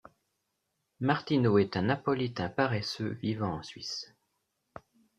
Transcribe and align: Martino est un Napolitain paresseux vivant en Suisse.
Martino 0.99 1.59
est 1.59 1.77
un 1.77 1.83
Napolitain 1.83 2.49
paresseux 2.49 3.19
vivant 3.21 3.59
en 3.59 3.61
Suisse. 3.61 4.11